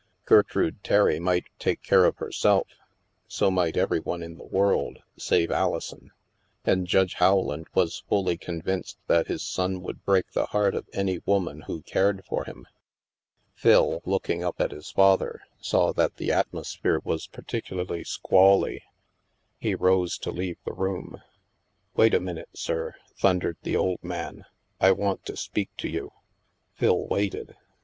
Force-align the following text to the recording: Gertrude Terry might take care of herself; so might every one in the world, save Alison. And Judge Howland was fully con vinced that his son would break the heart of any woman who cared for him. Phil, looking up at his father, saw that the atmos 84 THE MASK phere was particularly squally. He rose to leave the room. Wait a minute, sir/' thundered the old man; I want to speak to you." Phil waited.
Gertrude 0.25 0.83
Terry 0.83 1.19
might 1.19 1.45
take 1.59 1.83
care 1.83 2.05
of 2.05 2.17
herself; 2.17 2.67
so 3.27 3.51
might 3.51 3.77
every 3.77 3.99
one 3.99 4.23
in 4.23 4.35
the 4.39 4.43
world, 4.45 4.97
save 5.15 5.51
Alison. 5.51 6.09
And 6.65 6.87
Judge 6.87 7.13
Howland 7.13 7.67
was 7.75 8.01
fully 8.09 8.35
con 8.35 8.63
vinced 8.63 8.95
that 9.05 9.27
his 9.27 9.43
son 9.43 9.79
would 9.81 10.03
break 10.03 10.31
the 10.31 10.47
heart 10.47 10.73
of 10.73 10.89
any 10.91 11.19
woman 11.27 11.61
who 11.67 11.83
cared 11.83 12.25
for 12.25 12.45
him. 12.45 12.65
Phil, 13.53 14.01
looking 14.03 14.43
up 14.43 14.59
at 14.59 14.71
his 14.71 14.89
father, 14.89 15.39
saw 15.59 15.93
that 15.93 16.15
the 16.15 16.29
atmos 16.29 16.29
84 16.29 16.41
THE 16.51 16.57
MASK 16.57 16.81
phere 16.81 16.99
was 17.03 17.27
particularly 17.27 18.03
squally. 18.03 18.81
He 19.59 19.75
rose 19.75 20.17
to 20.17 20.31
leave 20.31 20.57
the 20.65 20.73
room. 20.73 21.21
Wait 21.95 22.15
a 22.15 22.19
minute, 22.19 22.49
sir/' 22.55 22.93
thundered 23.15 23.57
the 23.61 23.75
old 23.75 24.03
man; 24.03 24.45
I 24.79 24.93
want 24.93 25.27
to 25.27 25.37
speak 25.37 25.69
to 25.77 25.87
you." 25.87 26.11
Phil 26.73 27.05
waited. 27.07 27.55